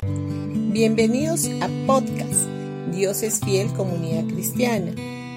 Bienvenidos 0.00 1.48
a 1.60 1.68
podcast 1.88 2.46
Dios 2.92 3.24
es 3.24 3.40
fiel 3.40 3.72
comunidad 3.72 4.32
cristiana. 4.32 4.92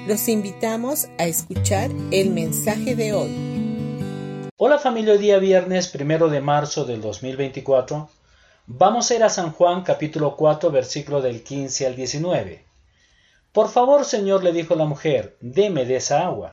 Los 0.07 0.27
invitamos 0.27 1.07
a 1.17 1.25
escuchar 1.25 1.89
el 2.11 2.29
mensaje 2.29 2.95
de 2.95 3.11
hoy. 3.13 4.51
Hola 4.57 4.77
familia, 4.77 5.17
día 5.17 5.39
viernes 5.39 5.87
primero 5.87 6.29
de 6.29 6.41
marzo 6.41 6.85
del 6.85 7.01
2024. 7.01 8.07
Vamos 8.67 9.09
a 9.09 9.15
ir 9.15 9.23
a 9.23 9.29
San 9.29 9.51
Juan 9.51 9.81
capítulo 9.81 10.35
4 10.35 10.69
versículo 10.69 11.23
del 11.23 11.41
15 11.41 11.87
al 11.87 11.95
19. 11.95 12.63
Por 13.51 13.67
favor, 13.67 14.05
Señor, 14.05 14.43
le 14.43 14.53
dijo 14.53 14.75
la 14.75 14.85
mujer, 14.85 15.37
deme 15.41 15.85
de 15.85 15.95
esa 15.95 16.23
agua. 16.23 16.51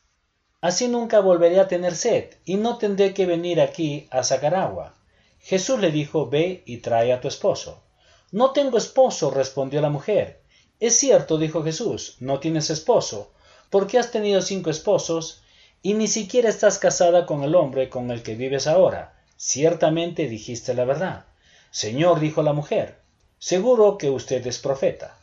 Así 0.61 0.87
nunca 0.87 1.19
volveré 1.19 1.59
a 1.59 1.67
tener 1.67 1.95
sed, 1.95 2.31
y 2.43 2.55
no 2.55 2.79
tendré 2.79 3.13
que 3.13 3.27
venir 3.27 3.61
aquí 3.61 4.07
a 4.09 4.23
sacar 4.23 4.55
agua. 4.55 4.95
Jesús 5.39 5.79
le 5.79 5.91
dijo, 5.91 6.27
ve 6.27 6.63
y 6.65 6.77
trae 6.77 7.13
a 7.13 7.21
tu 7.21 7.27
esposo. 7.27 7.83
No 8.31 8.51
tengo 8.51 8.77
esposo, 8.77 9.31
respondió 9.31 9.81
la 9.81 9.89
mujer. 9.89 10.41
Es 10.79 10.97
cierto, 10.97 11.39
dijo 11.39 11.63
Jesús, 11.63 12.15
no 12.19 12.39
tienes 12.39 12.69
esposo, 12.69 13.31
porque 13.71 13.97
has 13.97 14.11
tenido 14.11 14.41
cinco 14.41 14.69
esposos, 14.69 15.41
y 15.81 15.95
ni 15.95 16.07
siquiera 16.07 16.49
estás 16.49 16.77
casada 16.77 17.25
con 17.25 17.43
el 17.43 17.55
hombre 17.55 17.89
con 17.89 18.11
el 18.11 18.21
que 18.21 18.35
vives 18.35 18.67
ahora. 18.67 19.15
Ciertamente 19.35 20.27
dijiste 20.27 20.75
la 20.75 20.85
verdad. 20.85 21.25
Señor, 21.71 22.19
dijo 22.19 22.43
la 22.43 22.53
mujer, 22.53 22.99
seguro 23.39 23.97
que 23.97 24.11
usted 24.11 24.45
es 24.45 24.59
profeta. 24.59 25.17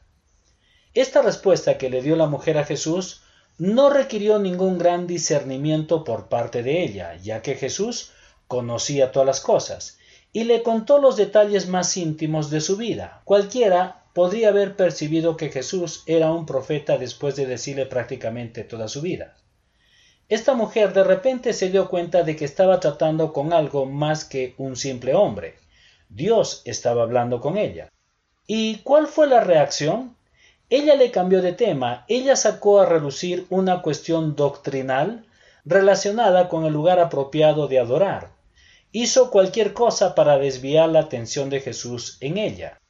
Esta 0.92 1.22
respuesta 1.22 1.78
que 1.78 1.90
le 1.90 2.02
dio 2.02 2.16
la 2.16 2.26
mujer 2.26 2.58
a 2.58 2.64
Jesús 2.64 3.22
no 3.58 3.88
requirió 3.88 4.38
ningún 4.38 4.78
gran 4.78 5.06
discernimiento 5.06 6.02
por 6.02 6.28
parte 6.28 6.62
de 6.62 6.82
ella, 6.82 7.16
ya 7.16 7.40
que 7.40 7.54
Jesús 7.54 8.10
conocía 8.48 9.12
todas 9.12 9.26
las 9.26 9.40
cosas 9.40 9.95
y 10.36 10.44
le 10.44 10.62
contó 10.62 10.98
los 10.98 11.16
detalles 11.16 11.66
más 11.66 11.96
íntimos 11.96 12.50
de 12.50 12.60
su 12.60 12.76
vida. 12.76 13.22
Cualquiera 13.24 14.02
podría 14.12 14.50
haber 14.50 14.76
percibido 14.76 15.34
que 15.34 15.48
Jesús 15.48 16.02
era 16.04 16.30
un 16.30 16.44
profeta 16.44 16.98
después 16.98 17.36
de 17.36 17.46
decirle 17.46 17.86
prácticamente 17.86 18.62
toda 18.62 18.86
su 18.86 19.00
vida. 19.00 19.34
Esta 20.28 20.52
mujer 20.52 20.92
de 20.92 21.04
repente 21.04 21.54
se 21.54 21.70
dio 21.70 21.88
cuenta 21.88 22.22
de 22.22 22.36
que 22.36 22.44
estaba 22.44 22.80
tratando 22.80 23.32
con 23.32 23.54
algo 23.54 23.86
más 23.86 24.26
que 24.26 24.54
un 24.58 24.76
simple 24.76 25.14
hombre. 25.14 25.54
Dios 26.10 26.60
estaba 26.66 27.04
hablando 27.04 27.40
con 27.40 27.56
ella. 27.56 27.88
¿Y 28.46 28.80
cuál 28.80 29.06
fue 29.06 29.28
la 29.28 29.40
reacción? 29.40 30.16
Ella 30.68 30.96
le 30.96 31.10
cambió 31.12 31.40
de 31.40 31.54
tema, 31.54 32.04
ella 32.08 32.36
sacó 32.36 32.82
a 32.82 32.84
relucir 32.84 33.46
una 33.48 33.80
cuestión 33.80 34.36
doctrinal 34.36 35.24
relacionada 35.64 36.50
con 36.50 36.66
el 36.66 36.74
lugar 36.74 36.98
apropiado 37.00 37.68
de 37.68 37.78
adorar. 37.78 38.35
Hizo 38.92 39.30
cualquier 39.30 39.72
cosa 39.72 40.14
para 40.14 40.38
desviar 40.38 40.88
la 40.88 41.00
atención 41.00 41.50
de 41.50 41.60
Jesús 41.60 42.16
en 42.20 42.38
ella. 42.38 42.80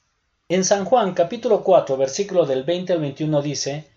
En 0.49 0.65
San 0.65 0.85
Juan 0.85 1.15
capítulo 1.15 1.65
4 1.65 1.97
versículo 1.97 2.45
del 2.45 2.65
20 2.65 2.93
al 2.93 3.01
21 3.01 3.43
dice, 3.43 3.89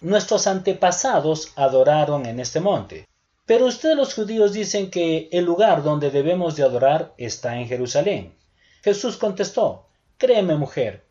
Nuestros 0.00 0.46
antepasados 0.46 1.52
adoraron 1.56 2.26
en 2.26 2.40
este 2.40 2.60
monte, 2.60 3.08
pero 3.46 3.66
ustedes 3.66 3.96
los 3.96 4.14
judíos 4.14 4.52
dicen 4.52 4.90
que 4.90 5.28
el 5.32 5.44
lugar 5.44 5.82
donde 5.82 6.10
debemos 6.10 6.56
de 6.56 6.62
adorar 6.62 7.14
está 7.16 7.56
en 7.56 7.66
Jerusalén. 7.66 8.34
Jesús 8.82 9.16
contestó, 9.16 9.88
Créeme 10.18 10.54
mujer, 10.54 11.04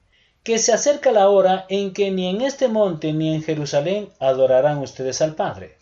que 0.43 0.59
se 0.59 0.71
acerca 0.71 1.11
la 1.11 1.29
hora 1.29 1.65
en 1.67 1.91
que 1.91 2.11
ni 2.11 2.29
en 2.29 2.41
este 2.41 2.67
monte 2.67 3.11
ni 3.11 3.33
en 3.33 3.43
Jerusalén 3.43 4.09
adorarán 4.19 4.77
ustedes 4.77 5.21
al 5.21 5.35
Padre. 5.35 5.78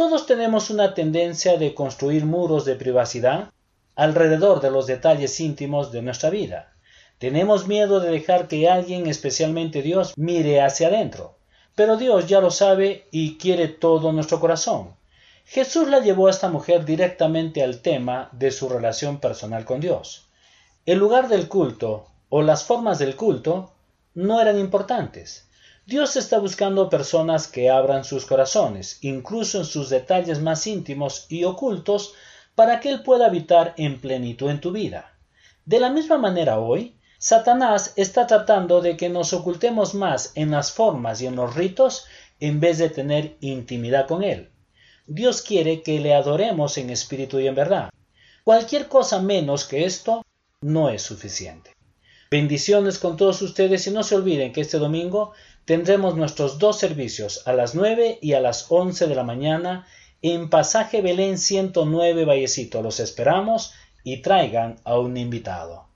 Todos 0.00 0.24
tenemos 0.24 0.70
una 0.70 0.94
tendencia 0.94 1.58
de 1.58 1.74
construir 1.74 2.24
muros 2.24 2.64
de 2.64 2.74
privacidad 2.74 3.50
alrededor 3.94 4.62
de 4.62 4.70
los 4.70 4.86
detalles 4.86 5.38
íntimos 5.40 5.92
de 5.92 6.00
nuestra 6.00 6.30
vida. 6.30 6.72
Tenemos 7.18 7.68
miedo 7.68 8.00
de 8.00 8.10
dejar 8.10 8.48
que 8.48 8.66
alguien, 8.66 9.06
especialmente 9.06 9.82
Dios, 9.82 10.14
mire 10.16 10.62
hacia 10.62 10.88
adentro. 10.88 11.36
Pero 11.74 11.98
Dios 11.98 12.26
ya 12.26 12.40
lo 12.40 12.50
sabe 12.50 13.08
y 13.10 13.36
quiere 13.36 13.68
todo 13.68 14.10
nuestro 14.12 14.40
corazón. 14.40 14.94
Jesús 15.44 15.86
la 15.86 16.00
llevó 16.00 16.28
a 16.28 16.30
esta 16.30 16.48
mujer 16.48 16.86
directamente 16.86 17.62
al 17.62 17.82
tema 17.82 18.30
de 18.32 18.52
su 18.52 18.70
relación 18.70 19.20
personal 19.20 19.66
con 19.66 19.80
Dios. 19.80 20.28
El 20.86 20.96
lugar 20.96 21.28
del 21.28 21.46
culto 21.46 22.06
o 22.30 22.40
las 22.40 22.64
formas 22.64 22.98
del 22.98 23.16
culto 23.16 23.74
no 24.14 24.40
eran 24.40 24.58
importantes. 24.58 25.49
Dios 25.90 26.14
está 26.14 26.38
buscando 26.38 26.88
personas 26.88 27.48
que 27.48 27.68
abran 27.68 28.04
sus 28.04 28.24
corazones, 28.24 28.98
incluso 29.00 29.58
en 29.58 29.64
sus 29.64 29.90
detalles 29.90 30.40
más 30.40 30.64
íntimos 30.68 31.26
y 31.28 31.42
ocultos, 31.42 32.14
para 32.54 32.78
que 32.78 32.90
Él 32.90 33.02
pueda 33.02 33.26
habitar 33.26 33.74
en 33.76 34.00
plenitud 34.00 34.50
en 34.50 34.60
tu 34.60 34.70
vida. 34.70 35.18
De 35.64 35.80
la 35.80 35.90
misma 35.90 36.16
manera 36.16 36.60
hoy, 36.60 36.94
Satanás 37.18 37.92
está 37.96 38.28
tratando 38.28 38.80
de 38.80 38.96
que 38.96 39.08
nos 39.08 39.32
ocultemos 39.32 39.94
más 39.94 40.30
en 40.36 40.52
las 40.52 40.70
formas 40.70 41.22
y 41.22 41.26
en 41.26 41.34
los 41.34 41.56
ritos 41.56 42.04
en 42.38 42.60
vez 42.60 42.78
de 42.78 42.90
tener 42.90 43.36
intimidad 43.40 44.06
con 44.06 44.22
Él. 44.22 44.48
Dios 45.08 45.42
quiere 45.42 45.82
que 45.82 45.98
le 45.98 46.14
adoremos 46.14 46.78
en 46.78 46.90
espíritu 46.90 47.40
y 47.40 47.48
en 47.48 47.56
verdad. 47.56 47.90
Cualquier 48.44 48.86
cosa 48.86 49.20
menos 49.20 49.64
que 49.64 49.84
esto 49.86 50.22
no 50.60 50.88
es 50.88 51.02
suficiente. 51.02 51.72
Bendiciones 52.32 53.00
con 53.00 53.16
todos 53.16 53.42
ustedes 53.42 53.88
y 53.88 53.90
no 53.90 54.04
se 54.04 54.14
olviden 54.14 54.52
que 54.52 54.60
este 54.60 54.78
domingo 54.78 55.32
tendremos 55.64 56.14
nuestros 56.14 56.60
dos 56.60 56.78
servicios 56.78 57.42
a 57.44 57.52
las 57.52 57.74
9 57.74 58.20
y 58.22 58.34
a 58.34 58.40
las 58.40 58.66
11 58.68 59.08
de 59.08 59.14
la 59.16 59.24
mañana 59.24 59.88
en 60.22 60.48
Pasaje 60.48 61.02
Belén 61.02 61.38
109 61.38 62.24
Vallecito. 62.24 62.82
Los 62.82 63.00
esperamos 63.00 63.74
y 64.04 64.18
traigan 64.18 64.76
a 64.84 64.96
un 64.96 65.16
invitado. 65.16 65.89